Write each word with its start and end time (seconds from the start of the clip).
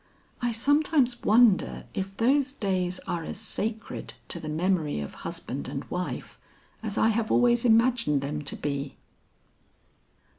I 0.41 0.51
sometimes 0.51 1.21
wonder 1.21 1.85
if 1.93 2.17
those 2.17 2.53
days 2.53 2.97
are 3.05 3.23
as 3.23 3.37
sacred 3.37 4.15
to 4.29 4.39
the 4.39 4.49
memory 4.49 4.99
of 4.99 5.13
husband 5.13 5.67
and 5.67 5.83
wife 5.91 6.39
as 6.81 6.97
I 6.97 7.09
have 7.09 7.31
always 7.31 7.65
imagined 7.65 8.21
them 8.21 8.41
to 8.45 8.55
be." 8.55 8.95